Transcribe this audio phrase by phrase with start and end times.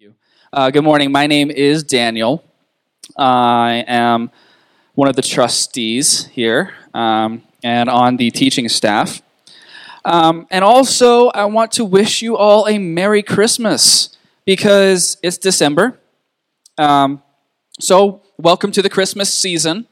[0.00, 0.14] you.
[0.50, 1.12] Uh, good morning.
[1.12, 2.42] My name is Daniel.
[3.18, 4.30] I am
[4.94, 9.20] one of the trustees here um, and on the teaching staff.
[10.06, 14.16] Um, and also, I want to wish you all a Merry Christmas
[14.46, 16.00] because it's December.
[16.78, 17.22] Um,
[17.78, 19.86] so, welcome to the Christmas season.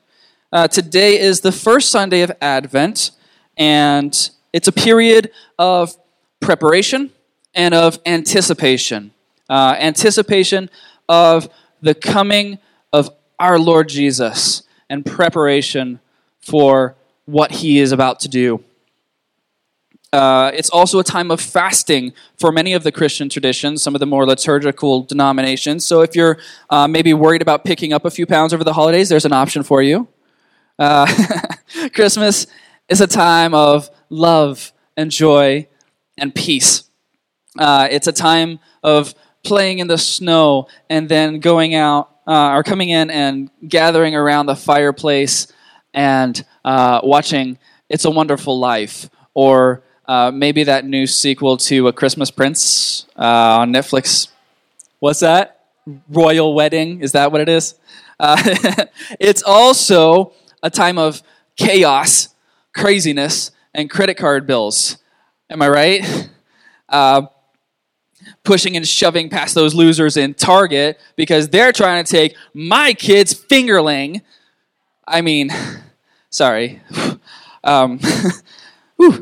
[0.51, 3.11] Uh, today is the first Sunday of Advent,
[3.59, 5.95] and it's a period of
[6.41, 7.11] preparation
[7.53, 9.13] and of anticipation.
[9.49, 10.69] Uh, anticipation
[11.09, 11.49] of
[11.81, 12.59] the coming
[12.93, 16.01] of our Lord Jesus and preparation
[16.41, 18.65] for what he is about to do.
[20.13, 24.01] Uh, it's also a time of fasting for many of the Christian traditions, some of
[24.01, 25.85] the more liturgical denominations.
[25.85, 26.39] So if you're
[26.71, 29.63] uh, maybe worried about picking up a few pounds over the holidays, there's an option
[29.63, 30.09] for you.
[30.79, 31.07] Uh,
[31.93, 32.47] Christmas
[32.89, 35.69] is a time of love and joy
[36.17, 36.85] and peace.
[37.59, 39.15] Uh, it's a time of
[39.49, 44.47] playing in the snow and then going out uh, or coming in and gathering around
[44.47, 45.51] the fireplace
[45.95, 51.93] and uh, watching It's a Wonderful Life or uh, maybe that new sequel to A
[51.93, 54.29] Christmas Prince uh, on Netflix.
[55.01, 55.65] What's that?
[56.11, 57.01] Royal Wedding?
[57.01, 57.75] Is that what it is?
[58.21, 58.37] Uh,
[59.21, 60.33] it's also
[60.63, 61.23] a time of
[61.57, 62.29] chaos,
[62.75, 64.99] craziness, and credit card bills.
[65.49, 66.29] Am I right?
[68.49, 73.35] Pushing and shoving past those losers in Target because they're trying to take my kid's
[73.35, 74.23] fingerling.
[75.07, 75.51] I mean,
[76.31, 76.81] sorry.
[77.65, 77.99] Um,
[79.01, 79.19] uh,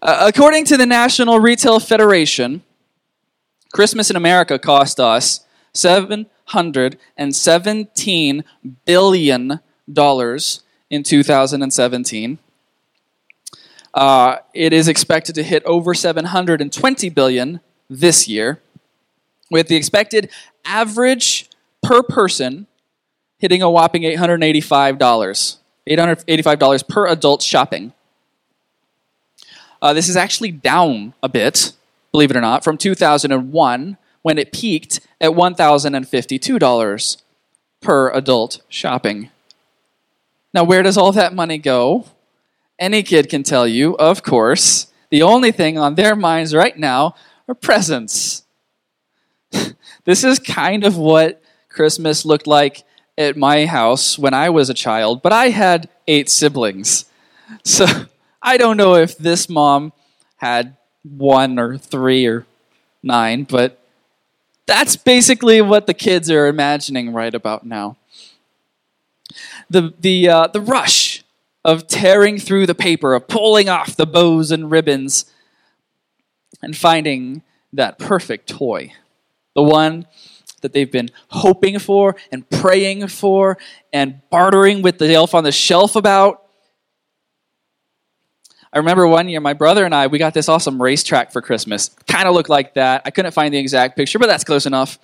[0.00, 2.62] according to the National Retail Federation,
[3.74, 8.44] Christmas in America cost us $717
[8.86, 9.60] billion
[10.88, 12.38] in 2017.
[13.92, 17.60] Uh, it is expected to hit over 720 billion
[18.00, 18.60] this year,
[19.50, 20.30] with the expected
[20.64, 21.48] average
[21.82, 22.66] per person
[23.38, 25.58] hitting a whopping $885.
[25.88, 27.92] $885 per adult shopping.
[29.80, 31.72] Uh, this is actually down a bit,
[32.12, 37.22] believe it or not, from 2001 when it peaked at $1,052
[37.80, 39.30] per adult shopping.
[40.54, 42.06] Now, where does all that money go?
[42.78, 44.86] Any kid can tell you, of course.
[45.10, 47.16] The only thing on their minds right now
[47.48, 48.44] are presents.
[50.04, 52.84] this is kind of what Christmas looked like
[53.18, 57.06] at my house when I was a child, but I had eight siblings.
[57.64, 57.84] So
[58.40, 59.92] I don't know if this mom
[60.36, 62.46] had one or three or
[63.02, 63.78] nine, but
[64.66, 67.98] that's basically what the kids are imagining right about now.
[69.68, 71.22] The, the, uh, the rush
[71.64, 75.26] of tearing through the paper, of pulling off the bows and ribbons,
[76.62, 77.42] and finding
[77.72, 78.92] that perfect toy.
[79.54, 80.06] The one
[80.62, 83.58] that they've been hoping for and praying for
[83.92, 86.38] and bartering with the elf on the shelf about.
[88.72, 91.90] I remember one year, my brother and I, we got this awesome racetrack for Christmas.
[92.08, 93.02] Kind of looked like that.
[93.04, 94.98] I couldn't find the exact picture, but that's close enough.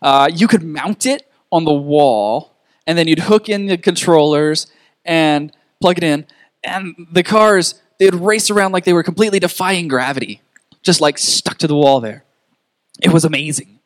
[0.00, 2.56] Uh, you could mount it on the wall,
[2.86, 4.66] and then you'd hook in the controllers
[5.04, 6.26] and plug it in,
[6.64, 10.40] and the cars, they'd race around like they were completely defying gravity
[10.82, 12.24] just like stuck to the wall there.
[13.00, 13.78] It was amazing.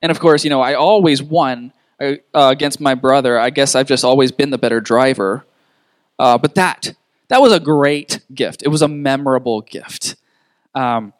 [0.00, 3.38] And of course, you know, I always won uh, against my brother.
[3.38, 5.44] I guess I've just always been the better driver.
[6.18, 6.94] Uh, but that,
[7.28, 8.62] that was a great gift.
[8.62, 10.16] It was a memorable gift.
[10.74, 11.12] Um,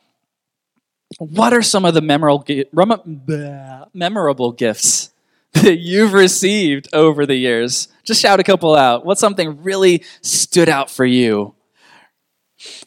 [1.19, 2.44] what are some of the memorable,
[3.92, 5.12] memorable gifts
[5.53, 7.88] that you've received over the years?
[8.04, 9.04] Just shout a couple out.
[9.04, 11.54] What's something really stood out for you?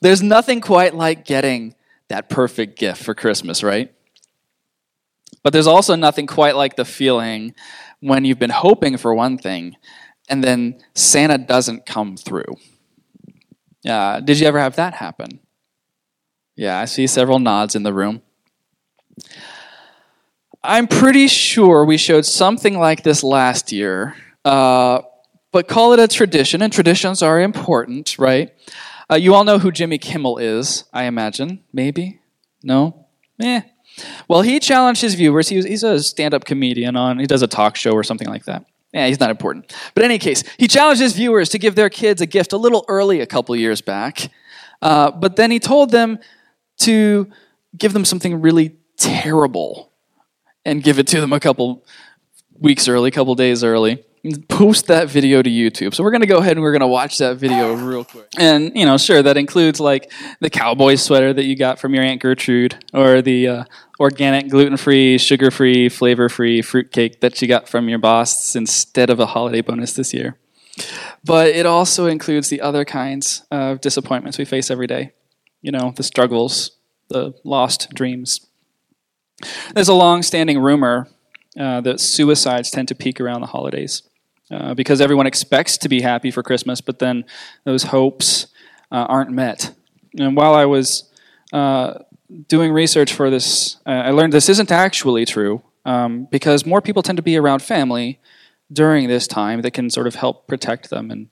[0.02, 1.76] There's nothing quite like getting
[2.10, 3.94] that perfect gift for Christmas, right?
[5.44, 7.56] But there's also nothing quite like the feeling
[8.00, 9.76] when you've been hoping for one thing
[10.32, 12.56] and then Santa doesn't come through.
[13.88, 15.40] Uh, did you ever have that happen?
[16.56, 18.22] Yeah, I see several nods in the room.
[20.64, 24.16] I'm pretty sure we showed something like this last year,
[24.46, 25.02] uh,
[25.52, 28.54] but call it a tradition, and traditions are important, right?
[29.12, 31.62] Uh, you all know who Jimmy Kimmel is, I imagine.
[31.74, 32.22] Maybe?
[32.64, 33.08] No?
[33.42, 33.62] Eh.
[34.30, 35.50] Well, he challenged his viewers.
[35.50, 38.30] He was, he's a stand up comedian on, he does a talk show or something
[38.30, 38.66] like that.
[38.94, 39.76] Yeah, he's not important.
[39.94, 42.58] But in any case, he challenged his viewers to give their kids a gift a
[42.58, 44.32] little early a couple years back.
[44.82, 46.20] Uh, but then he told them
[46.80, 47.30] to
[47.78, 49.92] give them something really terrible
[50.66, 51.84] and give it to them a couple
[52.60, 54.06] weeks early, couple days early.
[54.48, 55.94] Post that video to YouTube.
[55.96, 58.28] So we're going to go ahead and we're going to watch that video real quick.
[58.38, 62.04] And, you know, sure, that includes like the cowboy sweater that you got from your
[62.04, 63.64] Aunt Gertrude or the uh,
[64.00, 69.10] organic, gluten free, sugar free, flavor free fruitcake that you got from your boss instead
[69.10, 70.38] of a holiday bonus this year.
[71.24, 75.14] But it also includes the other kinds of disappointments we face every day.
[75.62, 76.78] You know, the struggles,
[77.10, 78.48] the lost dreams.
[79.74, 81.08] There's a long standing rumor
[81.60, 84.04] uh, that suicides tend to peak around the holidays
[84.52, 87.24] uh, because everyone expects to be happy for Christmas, but then
[87.64, 88.48] those hopes
[88.92, 89.74] uh, aren't met.
[90.20, 91.10] And while I was
[91.54, 92.00] uh,
[92.48, 97.02] doing research for this, uh, I learned this isn't actually true um, because more people
[97.02, 98.20] tend to be around family
[98.72, 101.30] during this time that can sort of help protect them and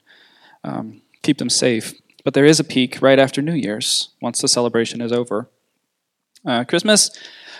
[0.64, 1.94] um, keep them safe.
[2.24, 5.48] But there is a peak right after New Year's once the celebration is over.
[6.44, 7.10] Uh, Christmas,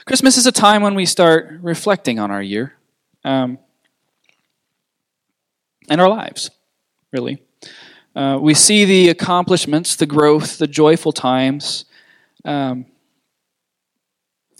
[0.07, 2.75] Christmas is a time when we start reflecting on our year.
[3.25, 3.59] Um,
[5.91, 6.51] and our lives,
[7.13, 7.43] really.
[8.17, 11.85] Uh, we see the accomplishments, the growth, the joyful times,
[12.45, 12.87] um,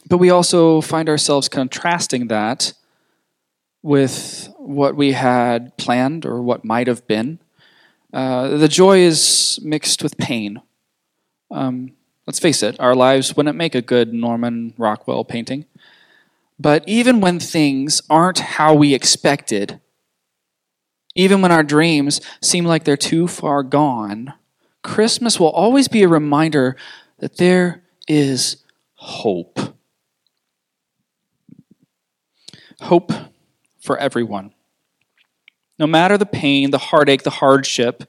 [0.09, 2.73] but we also find ourselves contrasting that
[3.83, 7.39] with what we had planned or what might have been.
[8.13, 10.61] Uh, the joy is mixed with pain.
[11.51, 11.93] Um,
[12.27, 15.65] let's face it, our lives wouldn't make a good Norman Rockwell painting.
[16.59, 19.81] But even when things aren't how we expected,
[21.15, 24.35] even when our dreams seem like they're too far gone,
[24.83, 26.77] Christmas will always be a reminder
[27.19, 28.59] that there is
[28.95, 29.59] hope.
[32.81, 33.13] Hope
[33.81, 34.53] for everyone.
[35.79, 38.05] No matter the pain, the heartache, the hardship,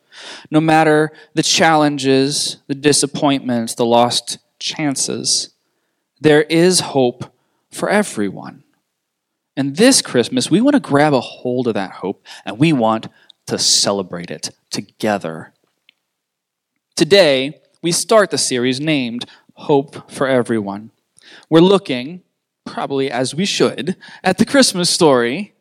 [0.50, 5.52] no matter the challenges, the disappointments, the lost chances,
[6.20, 7.34] there is hope
[7.70, 8.64] for everyone.
[9.58, 13.08] And this Christmas, we want to grab a hold of that hope and we want
[13.48, 15.54] to celebrate it together.
[16.96, 20.92] Today, we start the series named Hope for Everyone.
[21.50, 22.22] We're looking,
[22.66, 25.54] probably as we should, at the Christmas story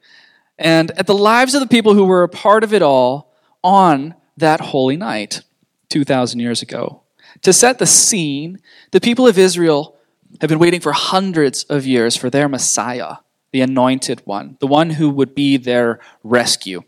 [0.57, 3.33] and at the lives of the people who were a part of it all
[3.65, 5.43] on that holy night
[5.89, 7.03] 2,000 years ago.
[7.43, 8.61] To set the scene,
[8.93, 9.97] the people of Israel
[10.41, 13.17] have been waiting for hundreds of years for their Messiah
[13.52, 16.82] the anointed one, the one who would be their rescue.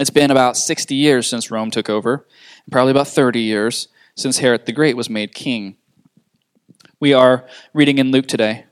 [0.00, 2.26] It's been about 60 years since Rome took over,
[2.64, 5.76] and probably about 30 years since Herod the Great was made king.
[7.00, 8.64] We are reading in Luke today,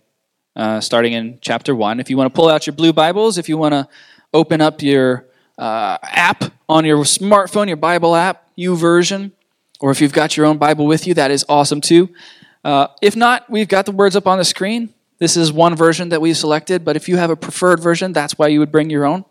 [0.56, 2.00] uh, starting in chapter 1.
[2.00, 3.88] If you want to pull out your blue Bibles, if you want to
[4.34, 5.26] open up your
[5.58, 9.32] uh, app on your smartphone, your Bible app, YouVersion,
[9.80, 12.08] or if you've got your own Bible with you, that is awesome too.
[12.64, 14.92] Uh, if not, we've got the words up on the screen.
[15.18, 18.38] This is one version that we've selected, but if you have a preferred version, that's
[18.38, 19.24] why you would bring your own.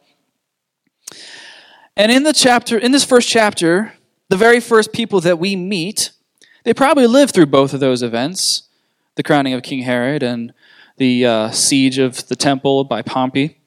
[1.95, 3.93] And in the chapter, in this first chapter,
[4.29, 6.11] the very first people that we meet,
[6.63, 8.63] they probably lived through both of those events
[9.15, 10.53] the crowning of King Herod and
[10.97, 13.61] the uh, siege of the temple by Pompey.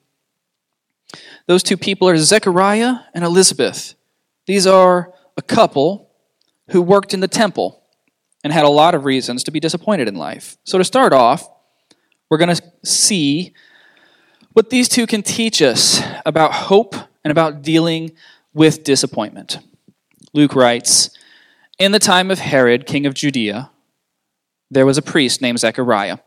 [1.47, 3.95] Those two people are Zechariah and Elizabeth.
[4.47, 6.11] These are a couple
[6.69, 7.83] who worked in the temple
[8.45, 10.59] and had a lot of reasons to be disappointed in life.
[10.65, 11.49] So, to start off,
[12.31, 13.55] we're going to see
[14.53, 16.95] what these two can teach us about hope
[17.25, 18.13] and about dealing
[18.53, 19.59] with disappointment.
[20.33, 21.11] Luke writes
[21.79, 23.71] In the time of Herod, king of Judea,
[24.71, 26.19] there was a priest named Zechariah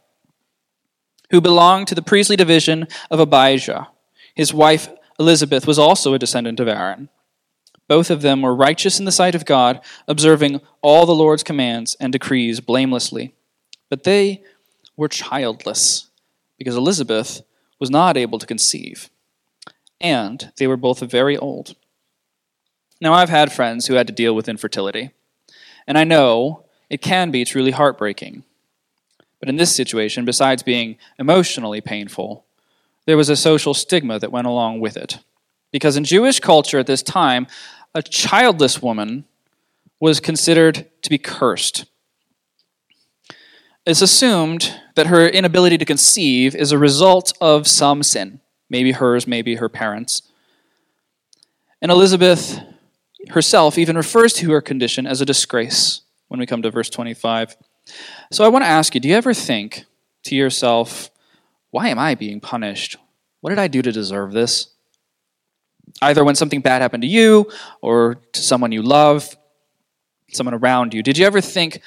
[1.30, 3.88] who belonged to the priestly division of Abijah.
[4.36, 4.90] His wife
[5.20, 7.10] Elizabeth was also a descendant of Aaron.
[7.88, 11.96] Both of them were righteous in the sight of God, observing all the Lord's commands
[12.00, 13.34] and decrees blamelessly.
[13.90, 14.44] But they
[15.02, 16.12] were childless
[16.60, 17.42] because Elizabeth
[17.80, 19.10] was not able to conceive,
[20.00, 21.76] and they were both very old.
[23.02, 25.10] Now, I've had friends who had to deal with infertility,
[25.88, 28.44] and I know it can be truly heartbreaking.
[29.40, 32.46] But in this situation, besides being emotionally painful,
[33.08, 35.18] there was a social stigma that went along with it.
[35.72, 37.48] Because in Jewish culture at this time,
[37.96, 39.26] a childless woman
[40.00, 41.86] was considered to be cursed
[43.92, 49.28] it's assumed that her inability to conceive is a result of some sin, maybe hers,
[49.28, 50.22] maybe her parents.
[51.82, 52.60] And Elizabeth
[53.30, 57.58] herself even refers to her condition as a disgrace when we come to verse 25.
[58.32, 59.86] So I want to ask you do you ever think
[60.24, 61.12] to yourself,
[61.72, 62.96] why am I being punished?
[63.42, 64.70] What did I do to deserve this?
[66.02, 69.36] Either when something bad happened to you or to someone you love,
[70.32, 71.04] someone around you.
[71.04, 71.82] Did you ever think,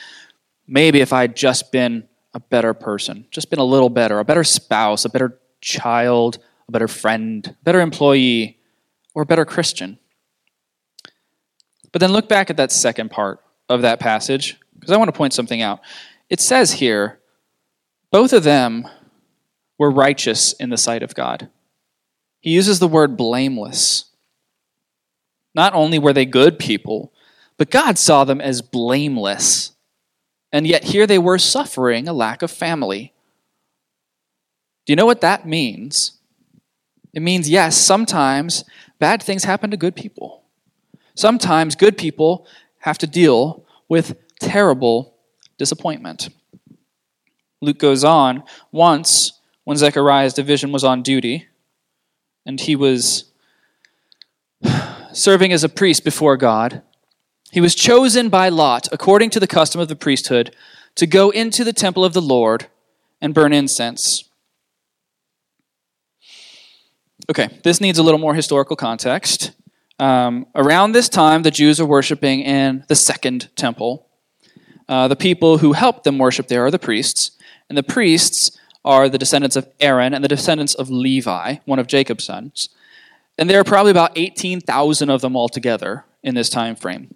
[0.66, 4.44] maybe if I'd just been a better person, just been a little better, a better
[4.44, 8.58] spouse, a better child, a better friend, a better employee,
[9.14, 9.98] or a better Christian.
[11.92, 15.16] But then look back at that second part of that passage, because I want to
[15.16, 15.80] point something out.
[16.28, 17.20] It says here,
[18.10, 18.88] both of them
[19.78, 21.48] were righteous in the sight of God.
[22.40, 24.06] He uses the word blameless.
[25.54, 27.12] Not only were they good people,
[27.56, 29.73] but God saw them as blameless.
[30.54, 33.12] And yet here they were suffering a lack of family.
[34.86, 36.12] Do you know what that means?
[37.12, 38.64] It means, yes, sometimes
[39.00, 40.44] bad things happen to good people.
[41.16, 42.46] Sometimes good people
[42.78, 45.16] have to deal with terrible
[45.58, 46.28] disappointment.
[47.60, 51.48] Luke goes on, once when Zechariah's division was on duty,
[52.46, 53.24] and he was
[55.12, 56.80] serving as a priest before God,
[57.54, 60.56] he was chosen by Lot, according to the custom of the priesthood,
[60.96, 62.66] to go into the temple of the Lord
[63.20, 64.24] and burn incense.
[67.30, 69.52] Okay, this needs a little more historical context.
[70.00, 74.08] Um, around this time, the Jews are worshiping in the second temple.
[74.88, 79.08] Uh, the people who help them worship there are the priests, and the priests are
[79.08, 82.70] the descendants of Aaron and the descendants of Levi, one of Jacob's sons.
[83.38, 87.14] And there are probably about 18,000 of them altogether in this time frame.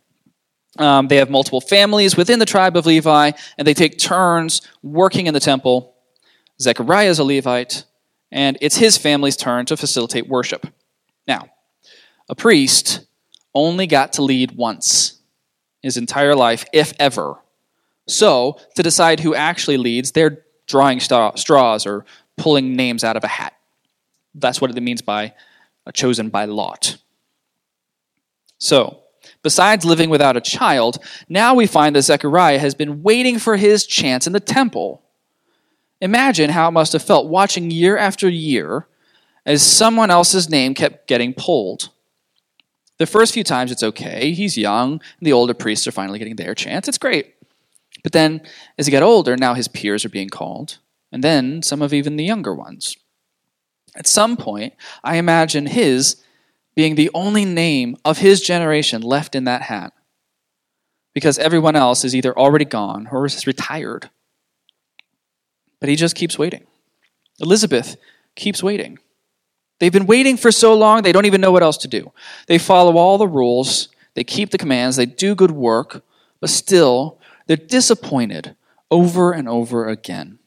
[0.78, 5.26] Um, they have multiple families within the tribe of Levi, and they take turns working
[5.26, 5.94] in the temple.
[6.61, 7.85] Zechariah is a Levite,
[8.30, 10.66] and it's his family's turn to facilitate worship.
[11.26, 11.49] Now,
[12.28, 13.00] a priest
[13.54, 15.20] only got to lead once
[15.82, 17.37] his entire life, if ever.
[18.06, 22.04] So, to decide who actually leads, they're drawing straws or
[22.37, 23.54] pulling names out of a hat.
[24.35, 25.35] That's what it means by
[25.92, 26.99] chosen by lot.
[28.58, 29.00] So,
[29.49, 33.87] besides living without a child, now we find that Zechariah has been waiting for his
[33.87, 35.00] chance in the temple.
[36.02, 38.87] Imagine how it must have felt watching year after year
[39.47, 41.88] as someone else's name kept getting pulled.
[42.99, 46.37] The first few times it's okay, he's young, and the older priests are finally getting
[46.37, 46.87] their chance.
[46.87, 47.35] It's great.
[48.02, 48.43] But then,
[48.76, 50.76] as he got older, now his peers are being called,
[51.11, 52.99] and then some of even the younger ones.
[53.97, 56.23] At some point, I imagine his
[56.78, 59.92] being the only name of his generation left in that hat,
[61.12, 64.08] because everyone else is either already gone or is retired.
[65.80, 66.68] But he just keeps waiting.
[67.40, 67.97] Elizabeth
[68.37, 68.97] keeps waiting.
[69.80, 72.12] They've been waiting for so long, they don't even know what else to do.
[72.47, 76.04] They follow all the rules, they keep the commands, they do good work,
[76.40, 77.18] but still,
[77.49, 78.54] they're disappointed
[78.88, 80.38] over and over again.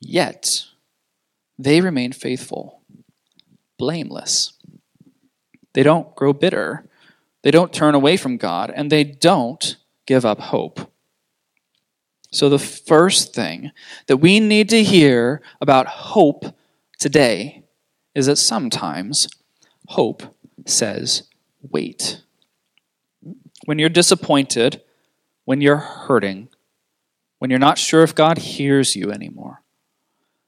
[0.00, 0.64] Yet,
[1.60, 2.80] they remain faithful,
[3.78, 4.54] blameless.
[5.76, 6.88] They don't grow bitter,
[7.42, 10.90] they don't turn away from God, and they don't give up hope.
[12.30, 13.72] So, the first thing
[14.06, 16.46] that we need to hear about hope
[16.98, 17.64] today
[18.14, 19.28] is that sometimes
[19.88, 20.22] hope
[20.64, 21.24] says,
[21.60, 22.22] wait.
[23.66, 24.80] When you're disappointed,
[25.44, 26.48] when you're hurting,
[27.38, 29.62] when you're not sure if God hears you anymore,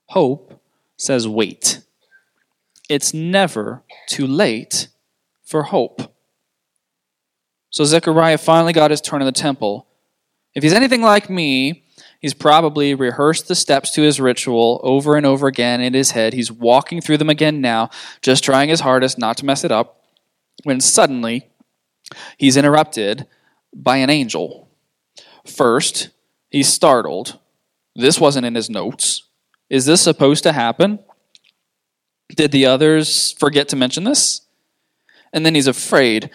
[0.06, 0.58] hope
[0.96, 1.82] says, wait.
[2.88, 4.88] It's never too late
[5.48, 6.14] for hope.
[7.70, 9.86] So Zechariah finally got his turn in the temple.
[10.54, 11.84] If he's anything like me,
[12.20, 16.32] He's probably rehearsed the steps to his ritual over and over again in his head.
[16.32, 17.90] He's walking through them again now,
[18.22, 20.02] just trying his hardest not to mess it up,
[20.64, 21.48] when suddenly
[22.36, 23.26] he's interrupted
[23.74, 24.68] by an angel.
[25.46, 26.10] First,
[26.50, 27.38] he's startled.
[27.94, 29.22] This wasn't in his notes.
[29.70, 30.98] Is this supposed to happen?
[32.34, 34.42] Did the others forget to mention this?
[35.32, 36.30] And then he's afraid,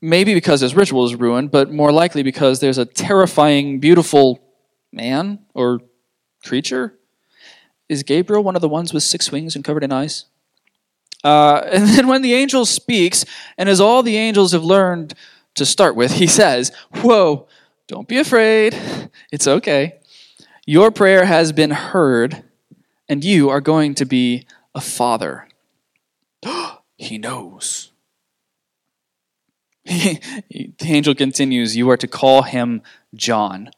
[0.00, 4.40] maybe because his ritual is ruined, but more likely because there's a terrifying, beautiful
[4.92, 5.80] man or
[6.44, 6.98] creature?
[7.88, 10.26] Is Gabriel one of the ones with six wings and covered in eyes?
[11.24, 13.24] Uh, and then when the angel speaks,
[13.56, 15.14] and as all the angels have learned
[15.54, 17.48] to start with, he says, Whoa,
[17.86, 18.78] don't be afraid.
[19.32, 19.98] It's okay.
[20.66, 22.44] Your prayer has been heard,
[23.08, 25.48] and you are going to be a father.
[26.96, 27.90] he knows.
[29.88, 32.82] The angel continues, You are to call him
[33.14, 33.70] John.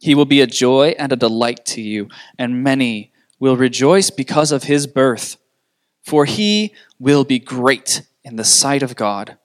[0.00, 4.52] He will be a joy and a delight to you, and many will rejoice because
[4.52, 5.36] of his birth,
[6.02, 9.38] for he will be great in the sight of God.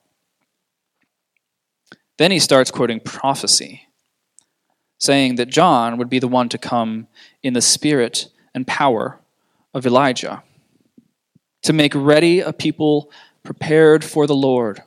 [2.18, 3.88] Then he starts quoting prophecy,
[4.98, 7.06] saying that John would be the one to come
[7.42, 9.18] in the spirit and power
[9.72, 10.42] of Elijah,
[11.62, 13.10] to make ready a people
[13.42, 14.82] prepared for the Lord.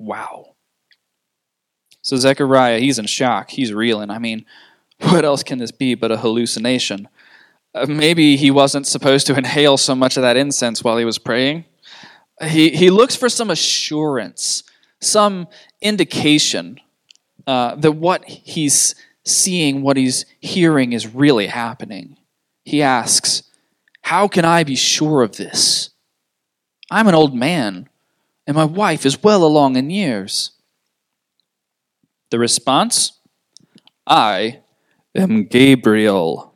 [0.00, 0.54] Wow.
[2.00, 3.50] So Zechariah, he's in shock.
[3.50, 4.08] He's reeling.
[4.08, 4.46] I mean,
[5.00, 7.06] what else can this be but a hallucination?
[7.74, 11.18] Uh, maybe he wasn't supposed to inhale so much of that incense while he was
[11.18, 11.66] praying.
[12.42, 14.62] He, he looks for some assurance,
[15.02, 15.46] some
[15.82, 16.80] indication
[17.46, 18.94] uh, that what he's
[19.26, 22.16] seeing, what he's hearing is really happening.
[22.64, 23.42] He asks,
[24.00, 25.90] How can I be sure of this?
[26.90, 27.89] I'm an old man,
[28.46, 30.52] and my wife is well along in years.
[32.30, 33.18] The response
[34.06, 34.60] I
[35.14, 36.54] am Gabriel.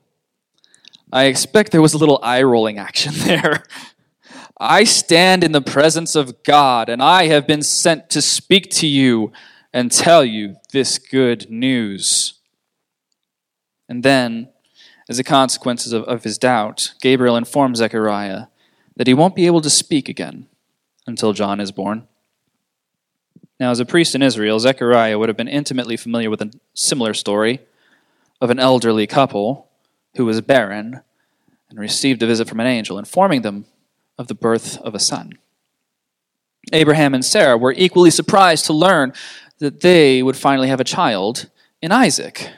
[1.12, 3.64] I expect there was a little eye rolling action there.
[4.58, 8.86] I stand in the presence of God, and I have been sent to speak to
[8.86, 9.32] you
[9.72, 12.34] and tell you this good news.
[13.88, 14.48] And then,
[15.08, 18.46] as a consequence of, of his doubt, Gabriel informs Zechariah
[18.96, 20.46] that he won't be able to speak again
[21.06, 22.06] until John is born.
[23.60, 27.14] Now, as a priest in Israel, Zechariah would have been intimately familiar with a similar
[27.14, 27.60] story
[28.40, 29.68] of an elderly couple
[30.16, 31.00] who was barren
[31.70, 33.66] and received a visit from an angel informing them
[34.18, 35.38] of the birth of a son.
[36.72, 39.12] Abraham and Sarah were equally surprised to learn
[39.58, 41.48] that they would finally have a child
[41.80, 42.50] in Isaac.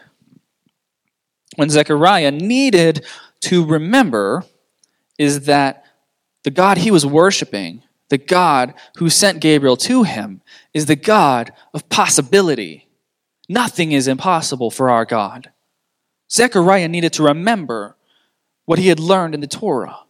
[1.57, 3.05] When Zechariah needed
[3.41, 4.45] to remember
[5.19, 5.85] is that
[6.43, 11.53] the God he was worshiping the God who sent Gabriel to him is the God
[11.75, 12.89] of possibility.
[13.49, 15.51] Nothing is impossible for our God.
[16.31, 17.97] Zechariah needed to remember
[18.65, 20.01] what he had learned in the Torah.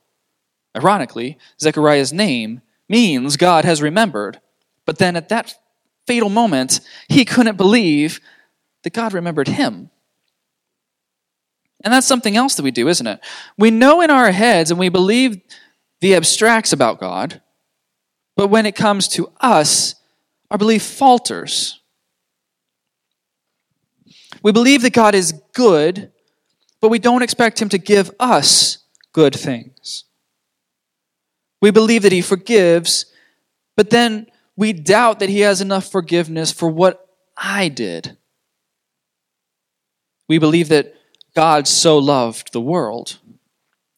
[0.77, 4.41] Ironically, Zechariah's name means God has remembered,
[4.85, 5.55] but then at that
[6.07, 8.21] fatal moment, he couldn't believe
[8.83, 9.91] that God remembered him.
[11.85, 13.21] And that's something else that we do, isn't it?
[13.59, 15.41] We know in our heads and we believe
[16.01, 17.41] the abstracts about God,
[18.37, 19.95] but when it comes to us,
[20.51, 21.81] our belief falters.
[24.43, 26.13] We believe that God is good,
[26.81, 28.79] but we don't expect Him to give us
[29.13, 30.05] good things.
[31.61, 33.07] We believe that He forgives,
[33.77, 38.17] but then we doubt that He has enough forgiveness for what I did.
[40.29, 40.95] We believe that
[41.35, 43.19] God so loved the world,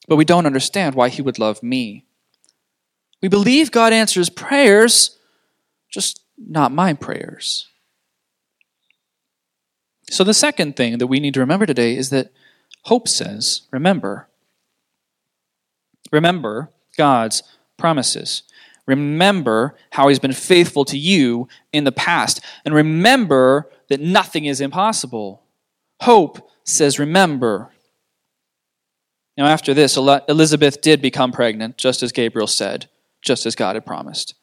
[0.07, 2.08] but we don't understand why He would love me.
[3.23, 5.19] We believe God answers prayers,
[5.91, 7.67] just not my prayers.
[10.11, 12.33] So, the second thing that we need to remember today is that
[12.85, 14.28] hope says, remember.
[16.11, 17.43] Remember God's
[17.76, 18.45] promises.
[18.87, 22.41] Remember how He's been faithful to you in the past.
[22.65, 25.43] And remember that nothing is impossible.
[26.00, 27.71] Hope says, remember.
[29.37, 32.89] Now, after this, Elizabeth did become pregnant, just as Gabriel said
[33.23, 34.35] just as God had promised.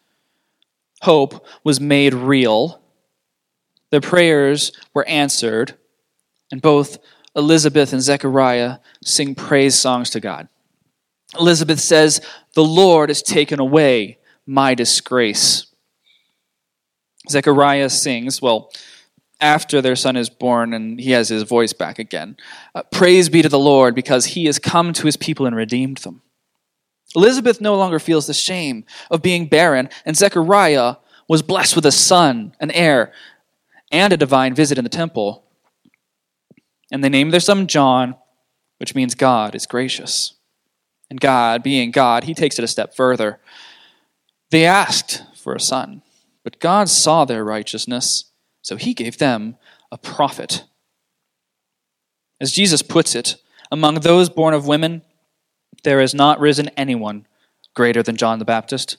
[1.01, 2.81] Hope was made real.
[3.91, 5.75] The prayers were answered,
[6.51, 6.97] and both
[7.35, 10.47] Elizabeth and Zechariah sing praise songs to God.
[11.39, 12.21] Elizabeth says,
[12.53, 15.67] The Lord has taken away my disgrace.
[17.29, 18.71] Zechariah sings, well,
[19.41, 22.37] after their son is born and he has his voice back again.
[22.73, 25.97] Uh, Praise be to the Lord because he has come to his people and redeemed
[25.97, 26.21] them.
[27.13, 30.95] Elizabeth no longer feels the shame of being barren, and Zechariah
[31.27, 33.11] was blessed with a son, an heir,
[33.91, 35.45] and a divine visit in the temple.
[36.91, 38.15] And they named their son John,
[38.77, 40.33] which means God is gracious.
[41.09, 43.39] And God, being God, he takes it a step further.
[44.49, 46.01] They asked for a son,
[46.43, 49.57] but God saw their righteousness, so he gave them
[49.91, 50.63] a prophet.
[52.39, 53.37] As Jesus puts it,
[53.71, 55.01] among those born of women,
[55.85, 57.25] there has not risen anyone
[57.73, 58.97] greater than John the Baptist.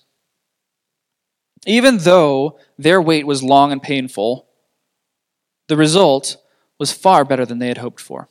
[1.67, 4.47] Even though their wait was long and painful,
[5.69, 6.37] the result
[6.79, 8.29] was far better than they had hoped for.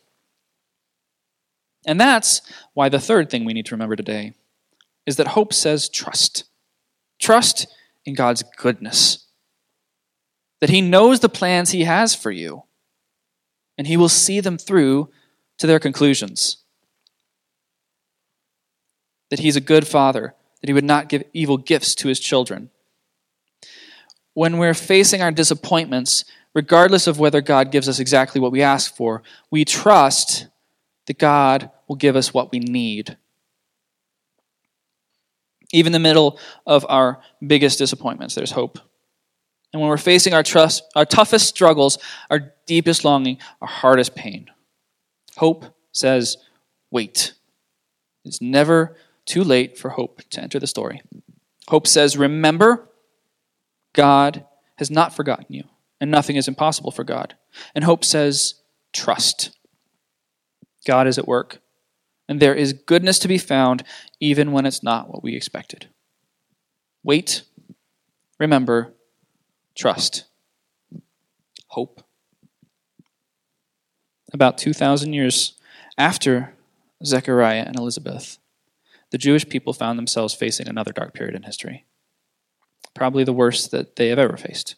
[1.86, 2.42] And that's
[2.74, 4.34] why the third thing we need to remember today
[5.06, 6.46] is that hope says trust.
[7.20, 7.68] Trust
[8.06, 9.28] in God's goodness.
[10.62, 12.64] That He knows the plans He has for you,
[13.78, 15.10] and He will see them through
[15.58, 16.65] to their conclusions
[19.36, 22.70] that he's a good father, that he would not give evil gifts to his children.
[24.34, 28.96] When we're facing our disappointments, regardless of whether God gives us exactly what we ask
[28.96, 30.48] for, we trust
[31.08, 33.18] that God will give us what we need.
[35.74, 38.80] Even in the middle of our biggest disappointments, there's hope.
[39.74, 41.98] And when we're facing our, trust, our toughest struggles,
[42.30, 44.48] our deepest longing, our hardest pain,
[45.36, 46.38] hope says,
[46.90, 47.34] wait.
[48.24, 48.96] It's never
[49.26, 51.02] too late for hope to enter the story.
[51.68, 52.90] Hope says, Remember,
[53.94, 54.46] God
[54.78, 55.64] has not forgotten you,
[56.00, 57.36] and nothing is impossible for God.
[57.74, 58.56] And hope says,
[58.94, 59.52] Trust.
[60.86, 61.62] God is at work.
[62.28, 63.84] and there is goodness to be found
[64.20, 65.88] even when it's not what we expected.
[67.04, 67.44] Wait,
[68.40, 68.94] remember,
[69.76, 70.26] trust,
[71.68, 72.02] hope.
[74.34, 75.54] About 2,000 years
[75.98, 76.54] after
[77.04, 78.40] Zechariah and Elizabeth,
[79.16, 81.86] the Jewish people found themselves facing another dark period in history,
[82.94, 84.76] probably the worst that they have ever faced.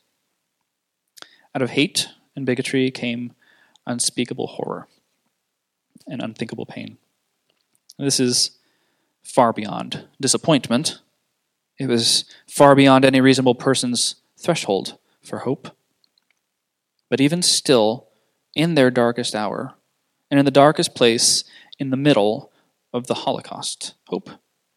[1.56, 3.34] Out of hate and bigotry came
[3.88, 4.88] unspeakable horror
[6.06, 7.00] and unthinkable pain.
[7.98, 8.52] This is
[9.24, 11.02] far beyond disappointment.
[11.80, 15.76] It was far beyond any reasonable person's threshold for hope.
[17.10, 18.10] But even still,
[18.54, 19.74] in their darkest hour,
[20.30, 21.44] and in the darkest place
[21.80, 22.52] in the middle
[22.94, 24.30] of the Holocaust, hope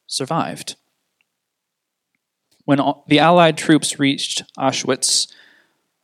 [0.07, 0.77] survived.
[2.65, 5.33] When the Allied troops reached Auschwitz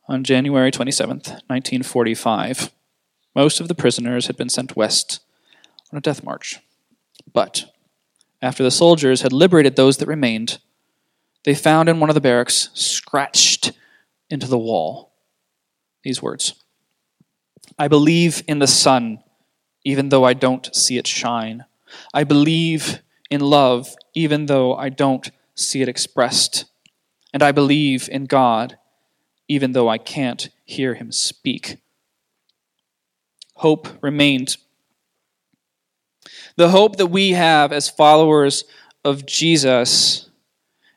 [0.07, 2.71] on January 27, 1945,
[3.35, 5.19] most of the prisoners had been sent west
[5.91, 6.59] on a death march.
[7.31, 7.65] But
[8.41, 10.59] after the soldiers had liberated those that remained,
[11.43, 13.71] they found in one of the barracks, scratched
[14.29, 15.13] into the wall,
[16.03, 16.53] these words
[17.77, 19.23] I believe in the sun,
[19.83, 21.65] even though I don't see it shine.
[22.13, 26.65] I believe in love, even though I don't see it expressed.
[27.33, 28.77] And I believe in God,
[29.47, 31.77] even though I can't hear him speak.
[33.55, 34.57] Hope remained
[36.57, 38.63] the hope that we have as followers
[39.05, 40.29] of Jesus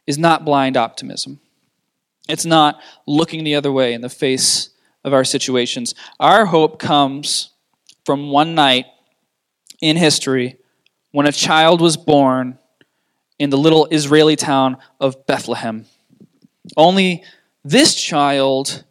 [0.07, 1.39] is not blind optimism.
[2.29, 4.71] It's not looking the other way in the face
[5.05, 5.95] of our situations.
[6.19, 7.51] Our hope comes
[8.05, 8.87] from one night
[9.83, 10.57] in history
[11.13, 12.59] when a child was born
[13.39, 15.87] in the little Israeli town of Bethlehem.
[16.77, 17.25] Only
[17.65, 18.85] this child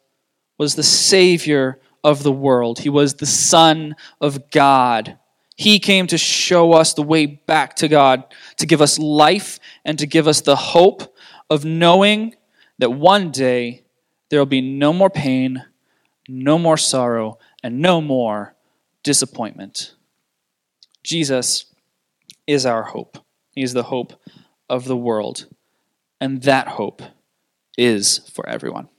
[0.58, 5.18] was the Savior of the world, he was the Son of God.
[5.56, 8.24] He came to show us the way back to God,
[8.58, 11.14] to give us life, and to give us the hope
[11.50, 12.36] of knowing
[12.78, 13.84] that one day
[14.30, 15.66] there will be no more pain,
[16.30, 18.56] no more sorrow, and no more
[19.04, 19.96] disappointment.
[21.04, 21.66] Jesus
[22.50, 23.20] is our hope.
[23.52, 24.14] He is the hope
[24.68, 25.46] of the world.
[26.20, 27.02] And that hope
[27.78, 28.90] is for everyone.